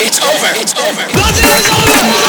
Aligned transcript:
It's 0.00 0.20
over. 0.22 0.46
It's 0.54 0.74
over. 0.78 1.02
Nothing 1.12 1.44
is 1.58 1.68
over. 1.70 2.28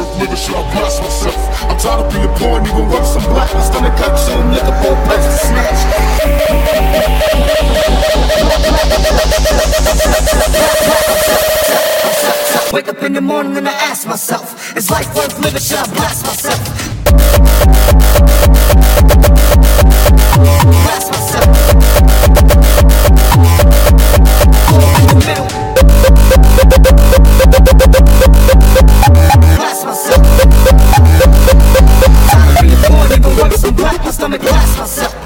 Work, 0.00 0.08
nigga, 0.18 0.36
should 0.36 0.54
I 0.54 0.62
blast 0.72 1.02
myself? 1.02 1.62
I'm 1.64 1.78
tired 1.78 2.06
of 2.06 2.12
being 2.12 2.28
poor 2.36 2.58
and 2.58 2.66
even 2.66 2.88
worse, 2.88 3.16
I'm 3.16 3.24
black. 3.24 3.52
My 3.54 3.62
stomach 3.62 3.96
got 3.96 4.16
some 4.16 4.50
liquor, 4.52 4.72
four 4.82 4.94
packs 5.06 5.26
to 5.26 5.32
snatch. 5.46 5.80
Wake 12.72 12.88
up 12.88 13.02
in 13.02 13.12
the 13.12 13.20
morning 13.20 13.56
and 13.56 13.68
I 13.68 13.72
ask 13.72 14.06
myself, 14.06 14.76
is 14.76 14.90
life 14.90 15.14
worth 15.14 15.38
living? 15.40 15.60
Should 15.60 15.78
I 15.78 15.86
blast 15.94 16.24
myself? 16.26 16.60
Blast 20.84 21.10
myself. 21.12 22.69
My 34.30 34.38
blast 34.38 34.78
myself. 34.78 35.19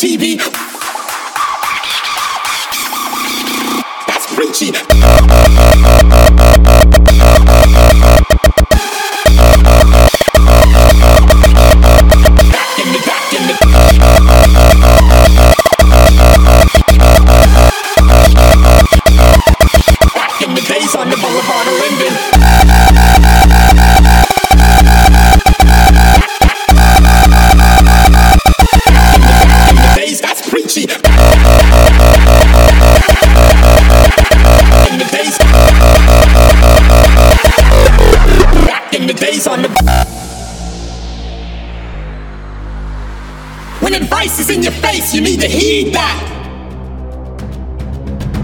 TV? 0.00 0.49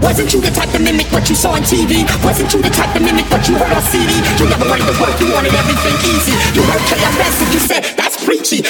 Wasn't 0.01 0.33
you 0.33 0.41
the 0.41 0.49
type 0.49 0.71
to 0.71 0.79
mimic 0.79 1.05
what 1.11 1.29
you 1.29 1.35
saw 1.35 1.51
on 1.51 1.61
TV? 1.61 2.03
Wasn't 2.25 2.51
you 2.51 2.59
the 2.59 2.69
type 2.69 2.91
to 2.93 2.99
mimic 2.99 3.29
what 3.29 3.47
you 3.47 3.53
heard 3.55 3.71
on 3.71 3.83
CD? 3.83 4.15
You 4.41 4.49
never 4.49 4.67
wanted 4.67 4.87
to 4.91 4.99
work, 4.99 5.19
you 5.21 5.31
wanted 5.31 5.53
everything 5.53 5.93
easy. 6.09 6.31
You 6.57 6.63
heard 6.63 6.81
KRS 6.89 7.43
and 7.43 7.53
you 7.53 7.59
said, 7.59 7.83
that's 7.97 8.25
preachy. 8.25 8.63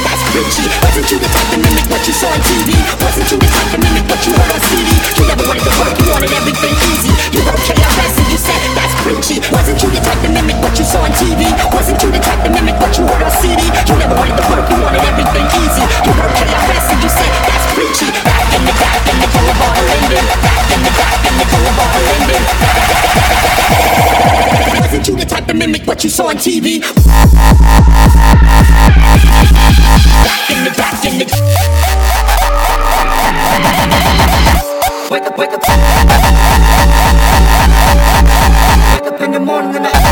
That's 0.00 0.22
preachy. 0.32 0.81
Wasn't 0.92 1.08
you 1.08 1.24
the 1.24 1.32
type 1.32 1.48
to 1.48 1.56
mimic 1.56 1.88
what 1.88 2.04
you 2.04 2.12
saw 2.12 2.28
on 2.28 2.36
TV? 2.44 2.76
Wasn't 3.00 3.24
you 3.32 3.40
the 3.40 3.48
type 3.48 3.72
to 3.72 3.80
mimic 3.80 4.04
what 4.12 4.20
you 4.28 4.36
heard 4.36 4.52
on 4.52 4.60
CD? 4.60 4.92
You 5.16 5.24
never 5.24 5.40
wanted 5.48 5.64
to 5.64 5.72
work, 5.80 5.96
you 5.96 6.04
wanted 6.12 6.28
everything 6.36 6.76
easy. 6.92 7.08
You 7.32 7.40
heard 7.48 7.56
KRS 7.64 8.20
and 8.20 8.28
you 8.28 8.36
said, 8.36 8.60
that's 8.76 8.92
preachy. 9.00 9.40
Wasn't 9.48 9.80
you 9.80 9.88
the 9.88 10.04
type 10.04 10.20
to 10.20 10.28
mimic 10.28 10.60
what 10.60 10.76
you 10.76 10.84
saw 10.84 11.00
on 11.00 11.12
TV? 11.16 11.48
Wasn't 11.72 11.96
you 11.96 12.12
the 12.12 12.20
type 12.20 12.44
to 12.44 12.52
mimic 12.52 12.76
what 12.76 12.92
you 13.00 13.08
heard 13.08 13.24
on 13.24 13.32
CD? 13.40 13.72
You 13.88 13.94
never 13.96 14.12
wanted 14.20 14.36
to 14.36 14.44
work, 14.52 14.68
you 14.68 14.76
wanted 14.84 15.00
everything 15.08 15.48
easy. 15.64 15.80
You 15.80 16.12
heard 16.12 16.32
KRS 16.36 16.84
and 16.92 17.00
you 17.00 17.08
said, 17.08 17.32
that's 17.40 17.66
preachy. 17.72 18.12
Back 18.28 18.41
Wasn't 24.80 25.08
you 25.08 25.16
the 25.16 25.24
type 25.24 25.46
to 25.46 25.54
mimic 25.54 25.86
what 25.86 26.04
you 26.04 26.10
saw 26.10 26.28
on 26.28 26.36
TV? 26.36 26.80
Back 30.22 30.50
in 30.50 30.64
the 30.64 30.70
back 30.76 31.04
in 31.04 31.18
the 31.18 31.24
Wake 35.10 35.22
up, 35.22 35.38
wake 35.38 35.52
up. 35.52 35.62
Wake 38.92 39.12
up 39.12 39.20
in 39.20 39.32
the 39.32 39.40
morning 39.40 40.11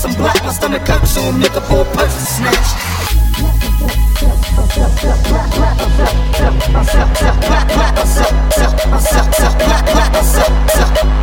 close 0.00 0.04
and 0.04 0.16
black. 0.16 0.42
My 0.42 0.52
stomach 0.52 0.82
hurts, 0.82 1.10
so 1.10 1.32
for 1.32 1.56
a 1.56 1.60
whole 1.60 1.84
person 1.84 2.26
snatch. 2.26 2.68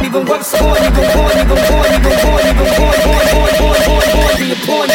Even 0.05 0.25
worse, 0.25 0.59
born, 0.59 0.77
even 0.77 1.07
born, 1.13 1.37
even 1.37 1.59
born, 1.67 1.87
even 1.97 2.15
born, 2.23 2.43
even 2.47 2.69
born, 2.77 2.97
born, 3.05 3.25
born, 3.33 3.49
born, 3.49 3.79
born, 3.87 4.07
born, 4.07 4.07
born, 4.07 4.09
born, 4.13 4.35
born, 4.35 4.57
born. 4.65 4.89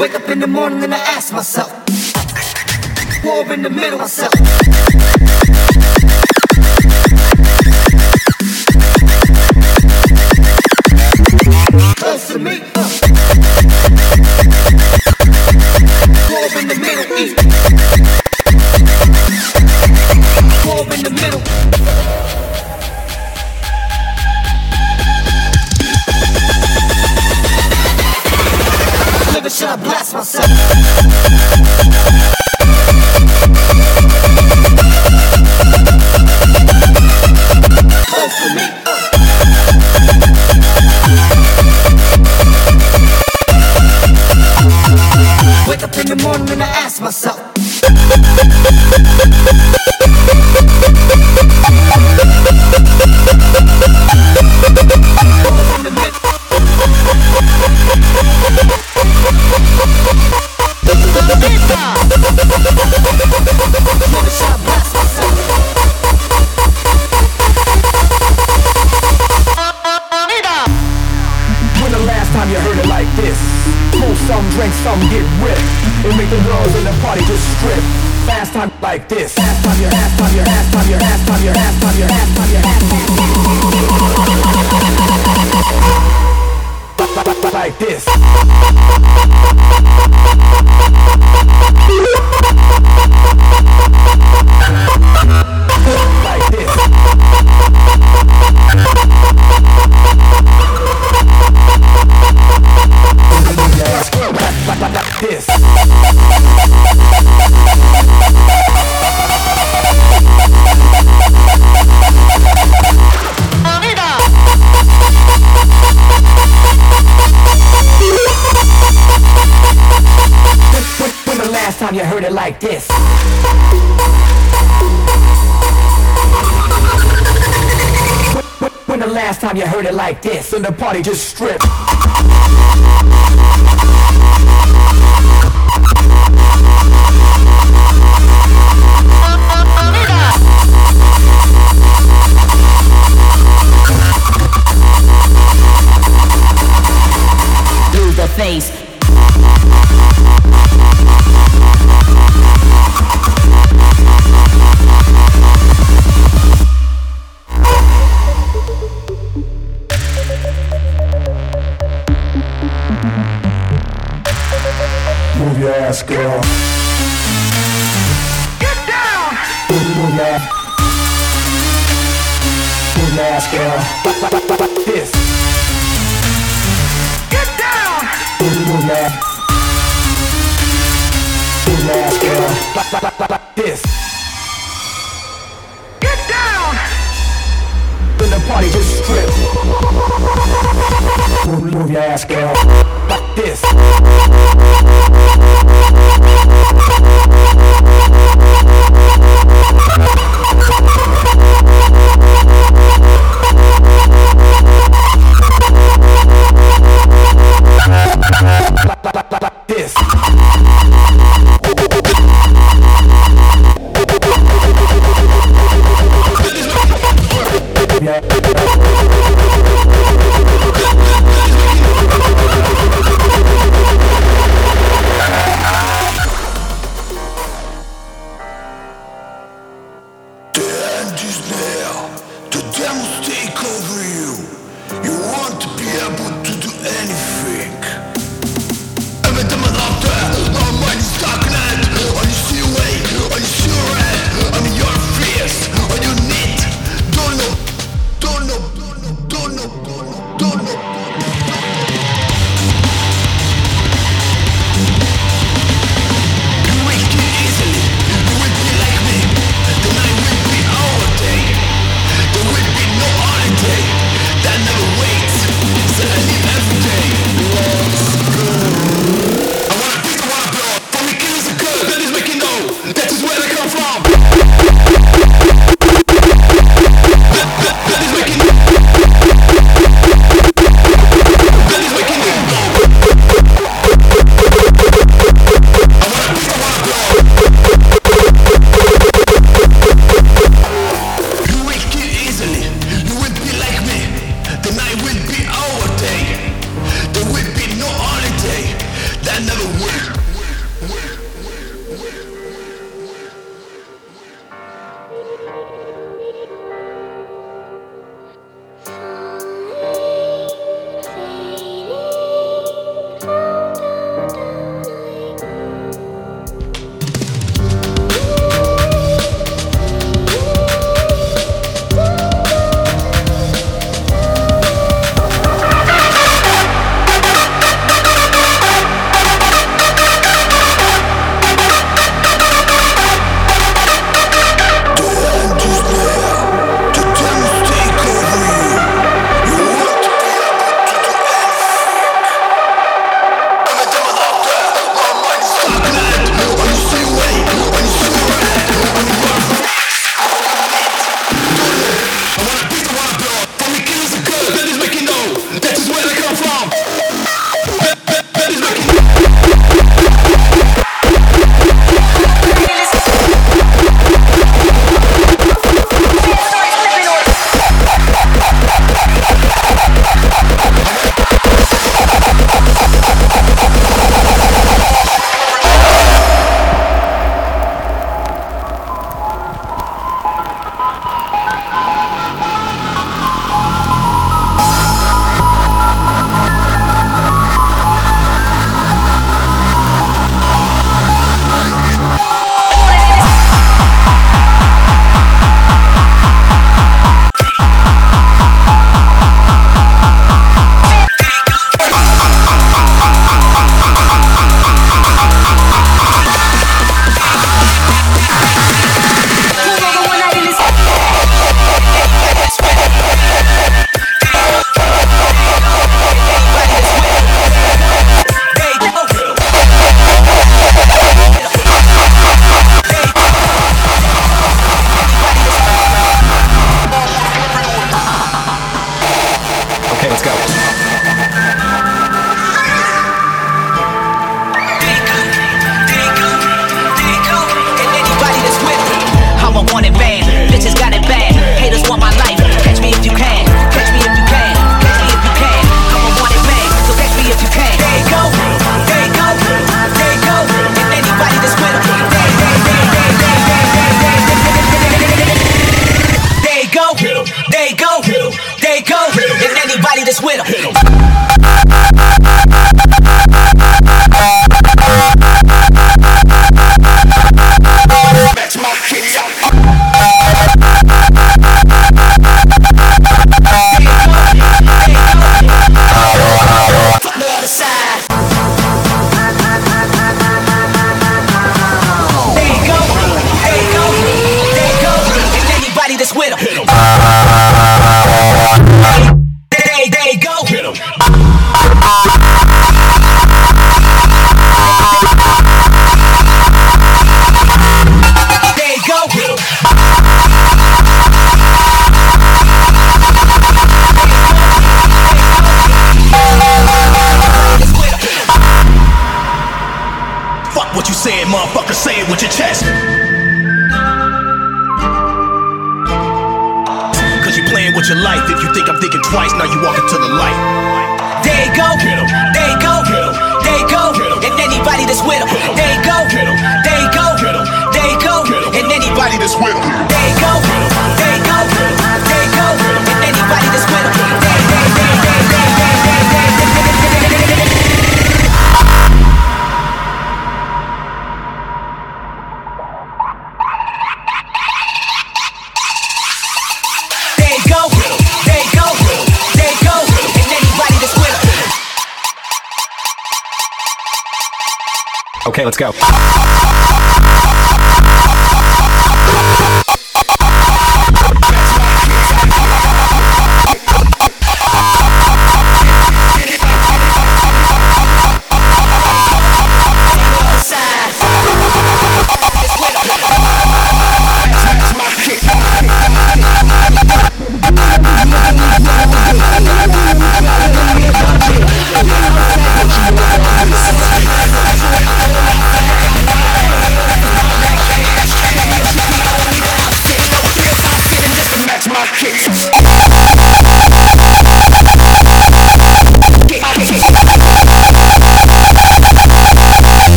Wake 0.00 0.14
up 0.14 0.28
in 0.30 0.40
the 0.40 0.46
morning 0.46 0.82
and 0.84 0.94
I 0.94 0.98
ask 0.98 1.32
myself, 1.32 1.70
born, 3.22 3.50
in 3.52 3.62
the 3.62 3.70
middle 3.70 4.00
of 4.00 4.08
born, 4.08 4.32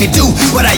me 0.00 0.06
do 0.06 0.24
what 0.56 0.64
I 0.64 0.69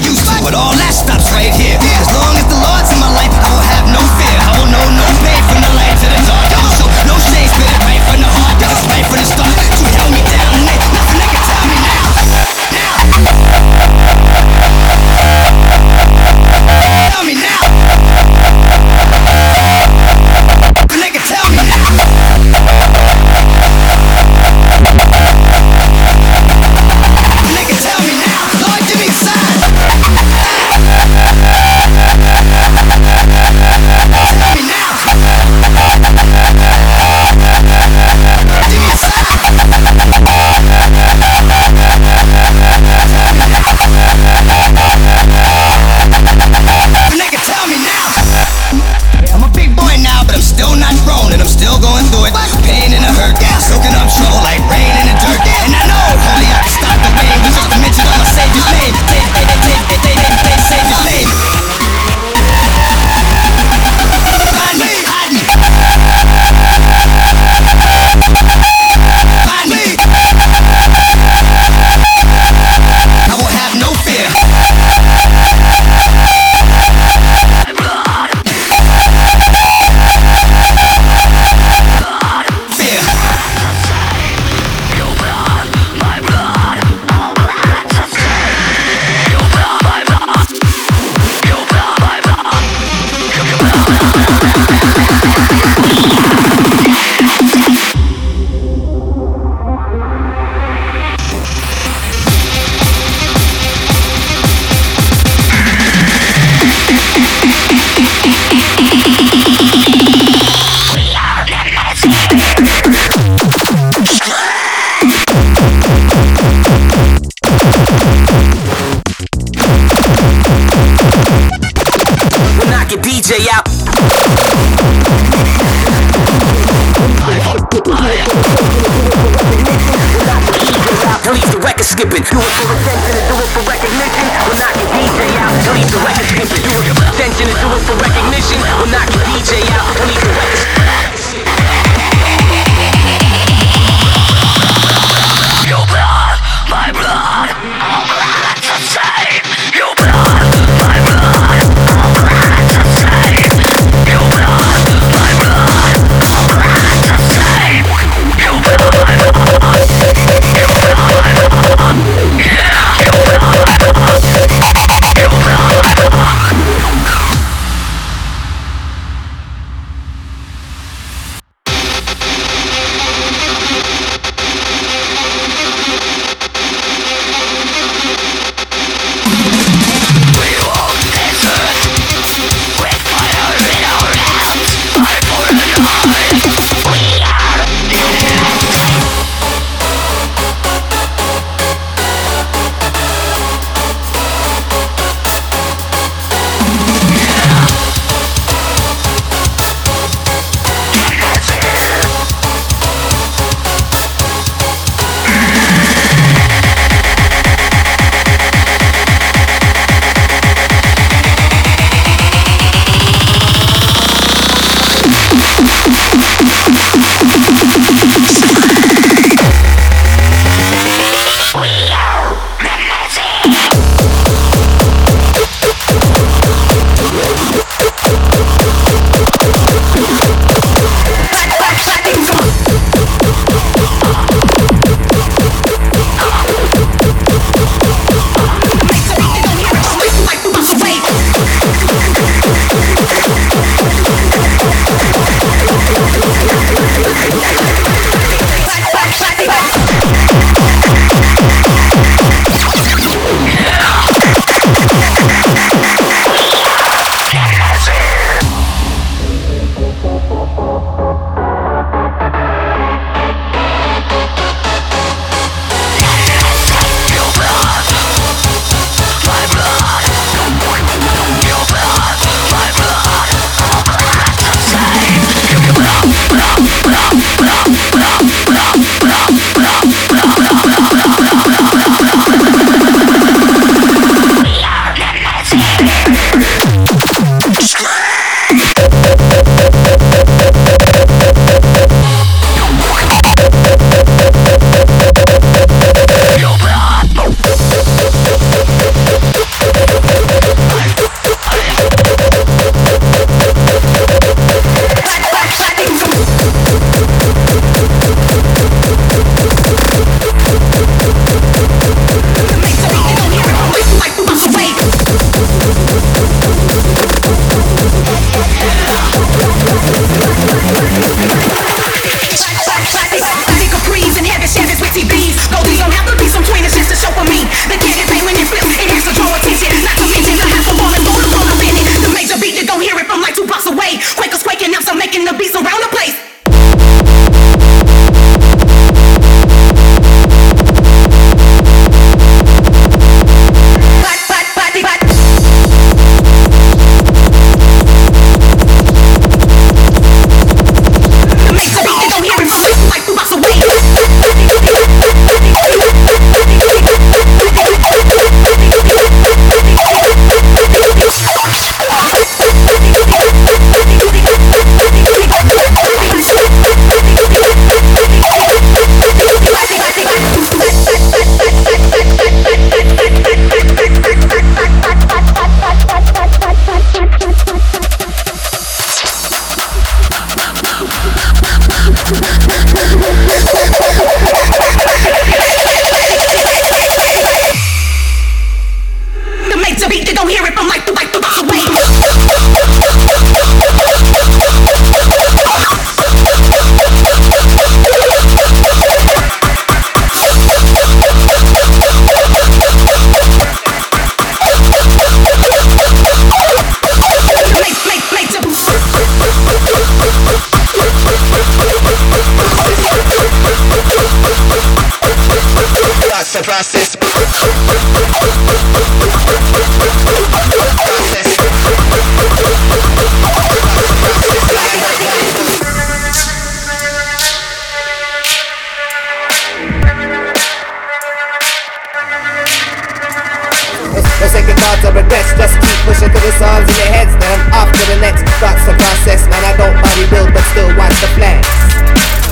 second 434.93 435.09
thoughts 435.09 435.33
just 435.41 435.57
keep 435.57 435.79
pushing 435.89 436.11
to 436.13 436.21
the 436.21 436.33
songs 436.37 436.69
in 436.69 436.77
your 436.77 436.91
heads. 436.93 437.13
Then 437.17 437.33
I'm 437.33 437.65
off 437.65 437.73
to 437.73 437.85
the 437.89 437.97
next. 438.05 438.25
That's 438.41 438.61
the 438.69 438.77
process, 438.77 439.25
man. 439.25 439.41
I 439.41 439.57
don't 439.57 439.77
bodybuild, 439.81 440.33
but 440.37 440.45
still 440.53 440.69
watch 440.77 440.93
the 441.01 441.09
flex. 441.17 441.49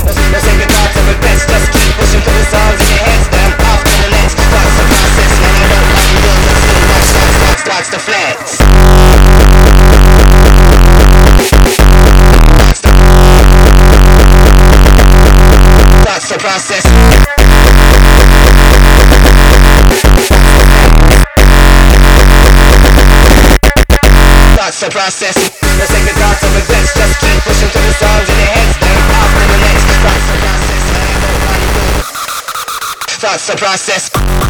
No, 0.04 0.12
no 0.12 0.38
second 0.44 0.68
thoughts 0.68 0.96
or 0.96 1.04
regrets, 1.08 1.44
just 1.48 1.72
keep 1.72 1.88
pushing 1.96 2.20
to 2.20 2.32
the 2.32 2.44
songs 2.52 2.80
in 2.84 2.88
your 2.92 3.00
heads. 3.00 3.26
Then 3.32 3.40
I'm 3.48 3.56
off 3.64 3.80
to 3.80 3.94
the 3.96 4.08
next. 4.12 4.36
That's 4.36 4.76
the 4.76 4.84
process, 4.92 5.32
man. 5.40 5.56
I 5.56 5.64
don't 5.72 5.88
bodybuild, 5.88 6.40
but 6.44 6.56
still 6.60 6.84
watch, 6.84 7.08
watch, 7.16 7.36
watch, 7.40 7.62
watch 7.64 7.88
the 7.88 8.00
flex. 8.04 8.36
That's 16.04 16.28
the 16.28 16.38
process. 16.38 16.89
The 24.80 24.88
process. 24.88 25.36
Second 25.36 26.16
thoughts 26.16 26.42
or 26.42 26.48
regrets, 26.56 26.94
just 26.96 27.20
keep 27.20 27.36
pushing 27.44 27.68
to 27.68 27.78
the 27.78 27.92
songs 28.00 28.28
in 28.28 28.36
your 28.40 28.48
heads. 28.48 28.78
Then 28.80 28.96
off 29.12 29.28
to 29.28 29.44
the 29.44 29.58
next. 29.60 29.84
That's 30.00 30.24
the 30.24 30.36
process. 30.40 30.84
That's 33.20 33.46
the 33.46 33.56
process. 33.56 34.08
That's 34.08 34.24
the 34.24 34.24
process. 34.24 34.40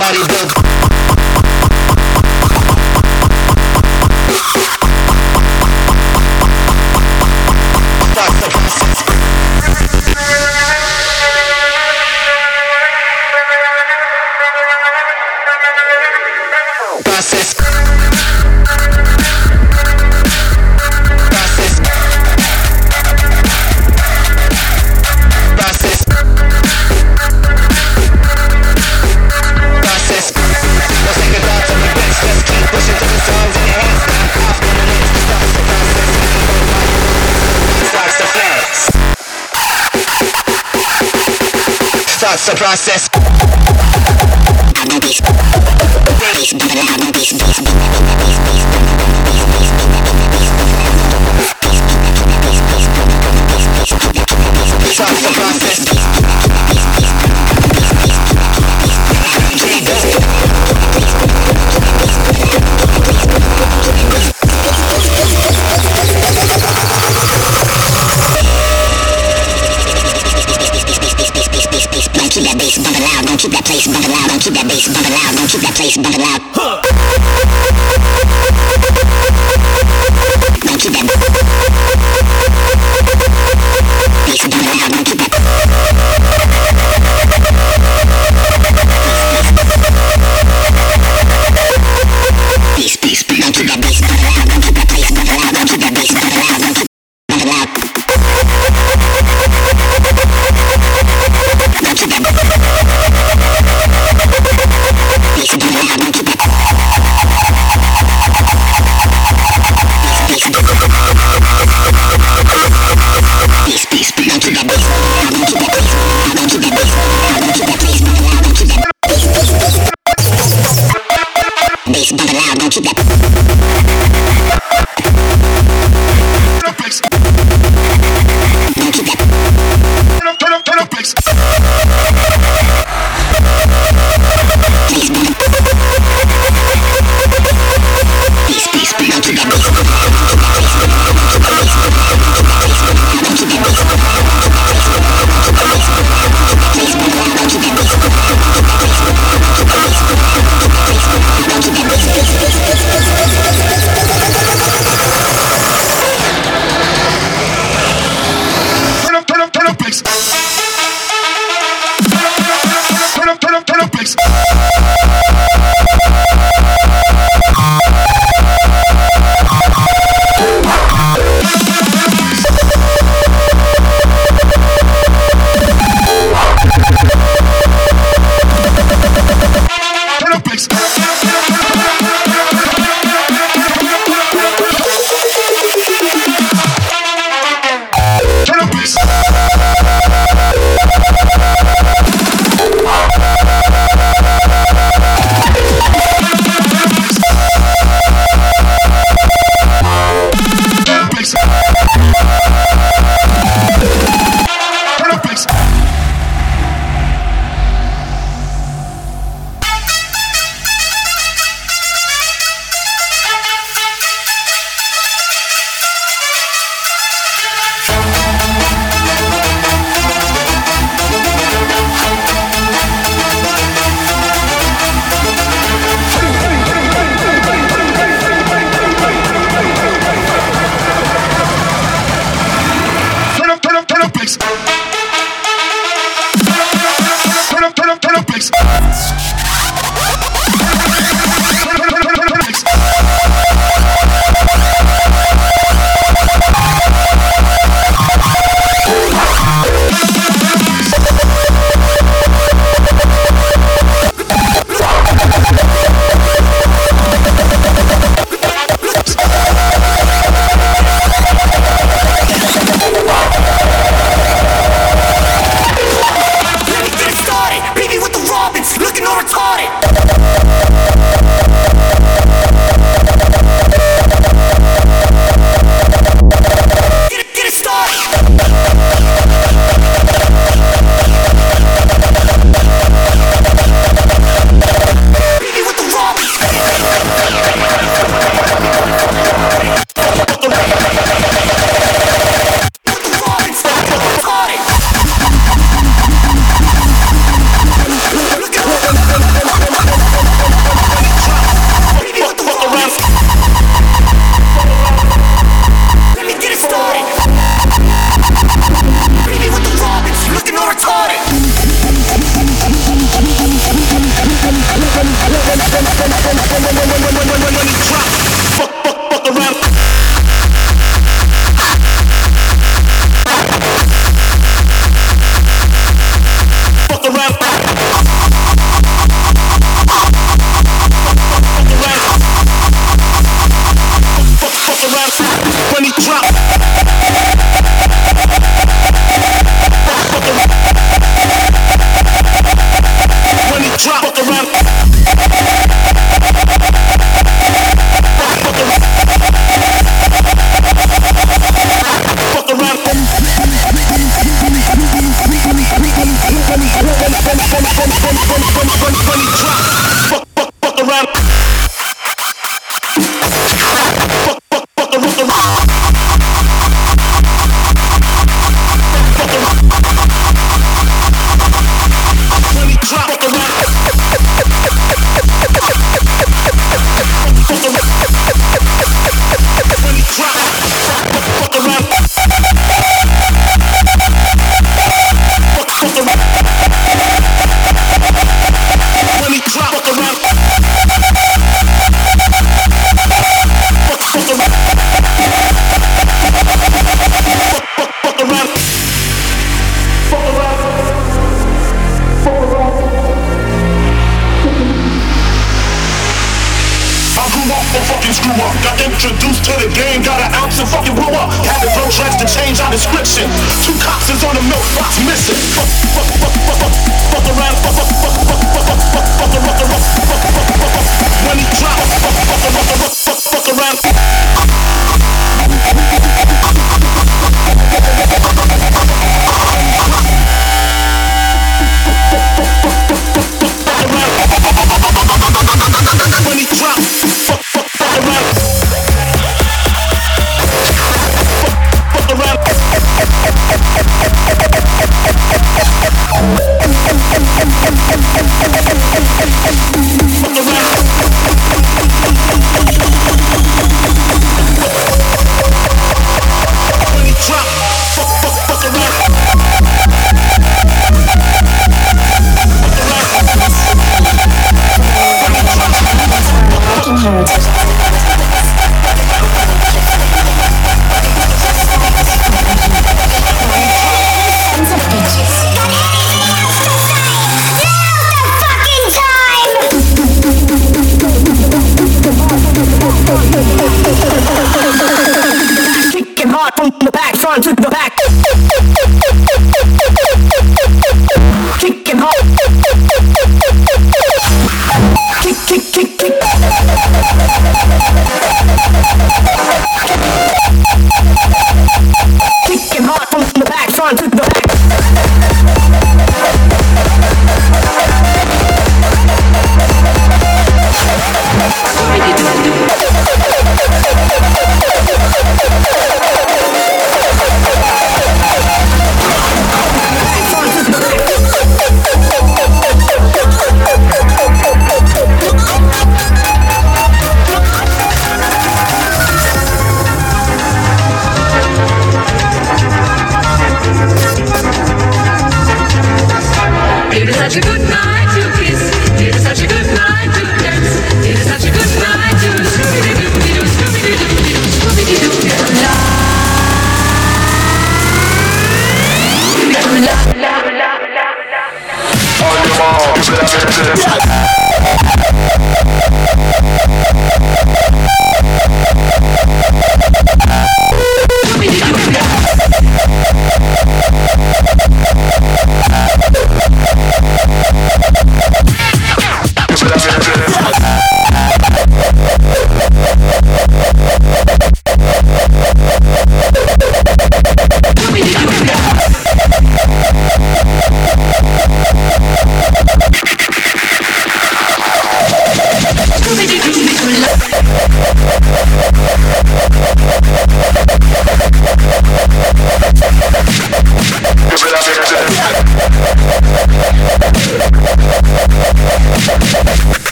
bodybuild. 0.00 0.69
Process. 42.70 43.09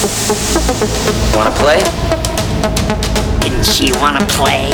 Wanna 0.00 1.50
play? 1.56 1.76
Didn't 3.40 3.64
she 3.64 3.92
wanna 4.00 4.24
play? 4.28 4.72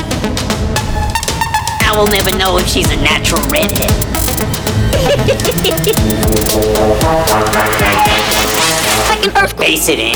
I 1.82 1.92
will 1.96 2.06
never 2.06 2.30
know 2.36 2.58
if 2.58 2.68
she's 2.68 2.88
a 2.92 2.96
natural 3.02 3.42
redhead. 3.50 3.90
I 9.10 9.18
it 9.88 9.98
in. 9.98 10.14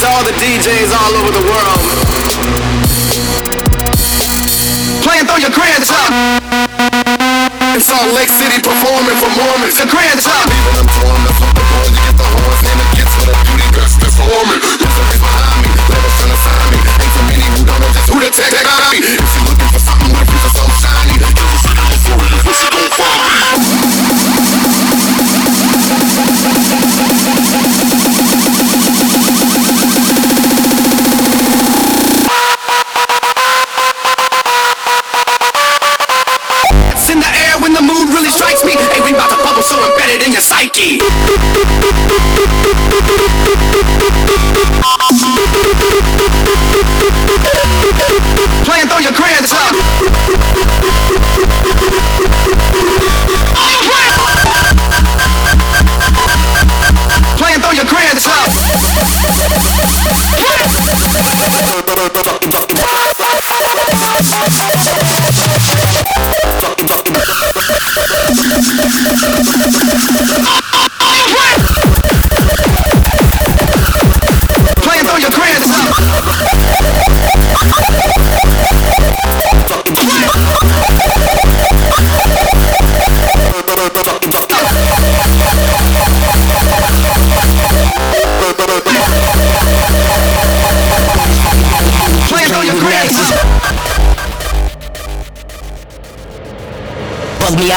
to 0.00 0.08
all 0.08 0.24
the 0.24 0.32
DJs 0.40 0.96
all 0.96 1.12
over 1.12 1.28
the 1.28 1.44
world. 1.44 1.80
Playing 5.04 5.28
through 5.28 5.44
your 5.44 5.52
grands. 5.52 5.92
It's 7.76 7.92
all 7.92 8.08
Lake 8.16 8.32
City 8.32 8.64
performing 8.64 9.16
for 9.20 9.28
Mormons. 9.36 9.76
Your 9.76 9.92
grands 9.92 10.24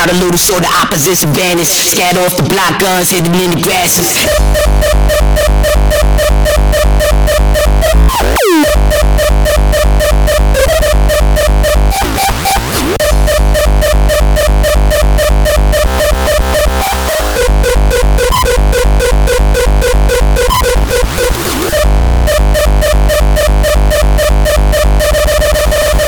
Shout 0.04 0.16
a 0.16 0.20
little 0.20 0.38
so 0.38 0.60
the 0.60 0.68
opposition 0.84 1.30
vanish. 1.32 1.70
Scat 1.70 2.18
off 2.18 2.36
the 2.36 2.44
block 2.44 2.78
guns, 2.82 3.10
hidden 3.10 3.34
in 3.36 3.52
the 3.52 3.62
grasses. 3.62 4.20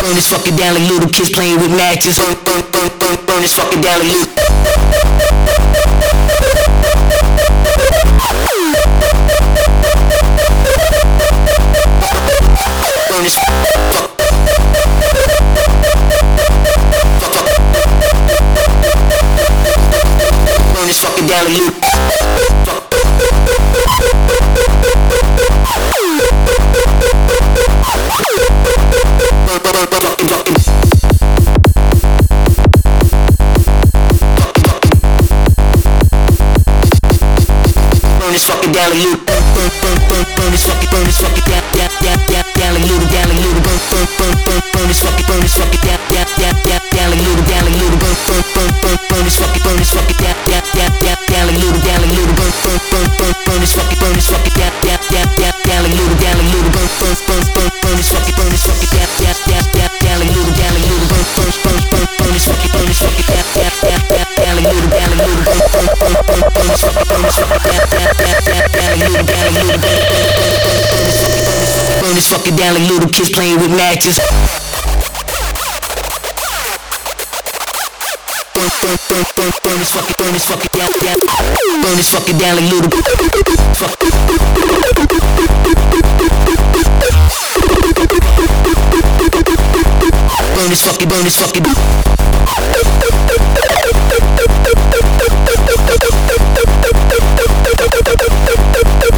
Burn 0.02 0.16
this 0.16 0.28
fucking 0.28 0.58
down 0.58 0.76
like 0.76 0.90
little 0.90 1.10
kids 1.10 1.30
playing 1.30 1.62
with 1.62 1.72
matches 1.72 2.20
just 3.46 3.58
fucking 3.58 3.82
down 3.82 4.02
and. 4.02 4.45
down 38.76 38.92
to 38.92 38.98
you. 38.98 39.25
down 72.56 72.76
like 72.76 72.90
little 72.90 73.10
kids 73.10 73.30
playing 73.32 73.60
with 73.60 73.72
matches. 73.72 74.20
Burn, 78.56 78.70
burn, 78.82 79.26
burn, 79.36 79.52
burn, 79.64 79.80
this 79.80 80.46
fucking, 80.46 80.70
down, 80.72 80.92
down. 81.04 81.20
Burn 81.82 81.96
this 81.98 82.10
fucking 82.12 82.38
down 82.38 82.56
like 82.56 82.72
little 82.72 82.90
fuck. 83.76 84.00
Burn 90.56 90.70
this 90.70 90.84
fucking, 90.86 91.10
burn 91.10 91.24
this 91.24 91.36
fucking. 91.40 91.64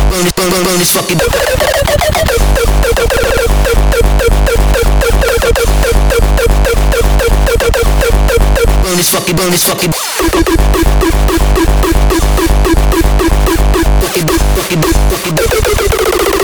Burn 0.10 0.24
this, 0.24 0.34
burn, 0.34 0.80
fucking. 0.94 1.37
Burn 9.38 9.52
this 9.52 9.64
fucking 9.70 9.92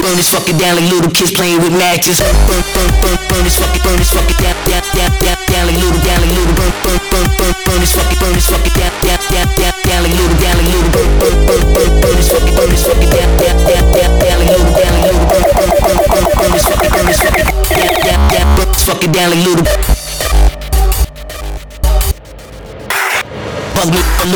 Burn 0.03 0.17
this 0.17 0.29
fucking 0.29 0.57
down 0.57 0.75
like 0.75 0.91
little 0.91 1.09
kids 1.09 1.31
playing 1.33 1.59
with 1.63 1.73
matches. 1.73 2.19
Burn, 2.19 2.35
burn, 2.45 2.61
burn, 2.73 2.91
burn, 3.01 3.17
burn 3.29 3.43
this 3.43 3.57
fucking, 3.57 3.81
burn 3.81 3.97
this 3.97 4.13
fucking 4.13 4.37
down, 4.37 4.55
down, 4.69 4.83
down, 4.93 5.11
down, 5.19 5.37
down 5.49 5.65
like 5.67 5.79
little, 5.81 6.01
down 6.05 6.21
like 6.21 6.33
little. 6.37 6.53
Burn, 6.53 6.73
burn, 6.83 6.99
burn, 7.09 7.27
burn, 7.39 7.53
burn 7.65 7.79
this 7.81 7.93
fucking, 7.97 8.19
burn 8.21 8.33
this 8.37 8.47
fucking 8.51 8.73
down, 8.77 8.93
down, 9.01 9.19
down, 9.31 9.47
down, 9.57 9.73
down 9.83 10.03
like 10.03 10.13
little, 10.13 10.37
down 10.37 10.55
like 10.61 10.69
little. 10.69 10.91
Burn, 10.93 11.09
burn, 11.17 11.35
burn, 11.47 11.72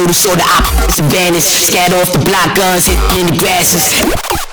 a 0.08 0.14
little 0.14 0.14
so 0.14 0.36
the 0.36 0.44
opposite 0.44 1.06
vanish. 1.12 1.44
Scatter 1.44 1.96
off 1.96 2.12
the 2.14 2.24
block 2.24 2.56
guns, 2.56 2.86
hit 2.88 2.98
in 3.20 3.28
the 3.28 3.38
grasses. 3.38 4.47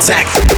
Attack. 0.00 0.49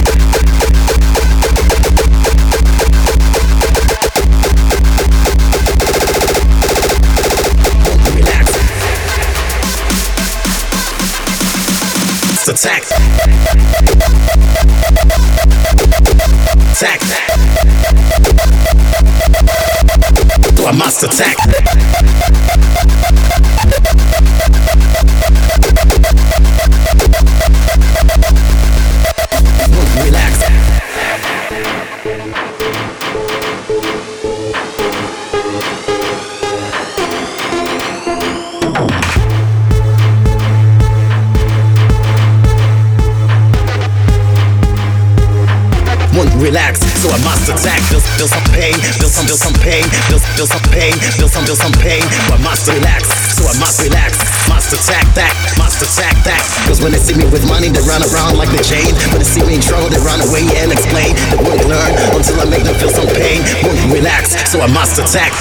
Pain, 48.63 48.79
feel 48.95 49.11
some, 49.11 49.27
feel 49.27 49.35
some 49.35 49.57
pain, 49.59 49.83
feel, 50.07 50.19
feel 50.39 50.47
some 50.47 50.63
pain, 50.71 50.95
feel 51.19 51.27
some, 51.27 51.43
feel 51.43 51.59
some 51.59 51.75
pain. 51.83 52.03
But 52.31 52.39
I 52.39 52.43
must 52.47 52.63
relax, 52.71 53.11
so 53.35 53.43
I 53.43 53.55
must 53.59 53.83
relax. 53.83 54.15
Must 54.47 54.71
attack 54.71 55.07
that, 55.15 55.33
must 55.59 55.83
attack 55.83 56.15
that. 56.23 56.43
Cause 56.67 56.79
when 56.79 56.91
they 56.95 56.99
see 56.99 57.15
me 57.15 57.27
with 57.27 57.43
money, 57.47 57.67
they 57.67 57.83
run 57.83 58.03
around 58.07 58.39
like 58.39 58.51
the 58.55 58.63
chain. 58.63 58.95
When 59.11 59.19
they 59.19 59.27
see 59.27 59.43
me 59.43 59.59
in 59.59 59.63
trouble, 59.63 59.89
they 59.91 59.99
run 59.99 60.23
away 60.23 60.47
and 60.63 60.71
explain. 60.71 61.11
They 61.31 61.39
won't 61.43 61.63
learn 61.67 61.91
until 62.15 62.39
I 62.39 62.45
make 62.47 62.63
them 62.63 62.75
feel 62.79 62.91
some 62.91 63.07
pain. 63.11 63.43
Won't 63.67 63.79
relax, 63.91 64.31
so 64.47 64.63
I 64.63 64.67
must 64.71 64.95
attack. 64.95 65.35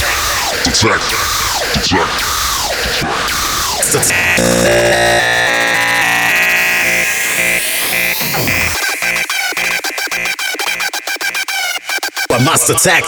Attack. 0.67 1.03
Attack. 1.79 2.11
Attack. 3.93 4.39
I 5.23 5.32
So 12.53 12.59
must 12.59 12.85
attack. 12.85 13.05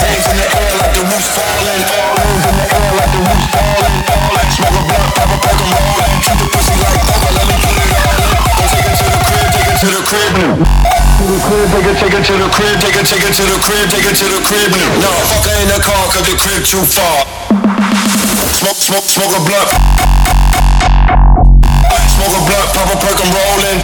Hands 0.00 0.26
in 0.30 0.36
the 0.36 0.46
air 0.48 0.74
like 0.80 0.94
the 0.96 1.02
roof's 1.04 1.28
falling, 1.36 1.84
fall 1.84 2.16
hands 2.16 2.44
in 2.48 2.56
the 2.56 2.64
air 2.72 2.92
like 2.96 3.12
the 3.12 3.20
falling, 3.52 4.00
falling. 4.08 4.50
Smoke 4.50 4.70
a 4.70 4.82
blunt, 4.88 5.12
pop 5.14 5.28
a 5.28 5.36
pack, 5.40 5.60
I'm. 5.60 6.20
Treat 6.20 6.38
the 6.40 6.46
pussy 6.52 6.74
like 6.80 7.00
poker, 7.04 7.32
let 7.36 7.44
me 7.48 7.56
put 7.60 7.76
it 7.76 7.92
all 8.00 8.19
crib, 9.80 10.04
take 10.04 10.20
it 10.36 11.16
to 11.16 11.24
the 11.24 11.40
crib. 11.40 11.70
Take 11.72 11.88
it, 11.88 11.96
take 11.96 12.12
it 12.12 12.24
to 12.28 12.36
the 12.36 12.48
crib, 12.52 12.76
take 12.80 12.96
it, 13.00 13.06
take 13.06 13.24
it 13.24 13.32
to 13.32 13.44
the 13.48 13.58
crib, 13.64 13.88
take 13.88 14.04
it 14.04 14.16
to 14.20 14.26
the 14.28 14.40
crib. 14.44 14.70
No, 15.00 15.08
fuck 15.24 15.44
her 15.48 15.56
in 15.62 15.68
the 15.68 15.80
car, 15.80 16.04
cause 16.12 16.26
the 16.28 16.36
crib 16.36 16.64
too 16.64 16.84
far. 16.84 17.24
Smoke, 18.60 18.76
smoke, 18.76 19.08
smoke 19.08 19.32
a 19.32 19.40
blunt. 19.40 19.70
Smoke 22.12 22.34
a 22.36 22.42
blunt, 22.44 22.68
pop 22.76 22.92
a 22.92 22.96
perk, 23.00 23.16
I'm 23.24 23.32
rolling. 23.32 23.80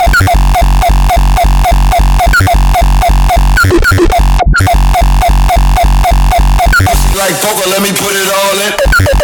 Like 7.17 7.41
poker, 7.41 7.71
let 7.73 7.81
me 7.81 7.89
put 7.97 8.13
it 8.13 8.29
all 8.29 8.57
in. 8.61 9.16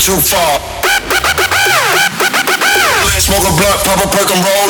Too 0.00 0.16
far. 0.16 0.56
Smoke 3.20 3.44
a 3.44 3.52
blunt, 3.52 3.84
pop 3.84 4.00
a 4.00 4.08
perk, 4.08 4.32
I'm 4.32 4.40
rolling. 4.42 4.69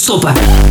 sopa. 0.00 0.69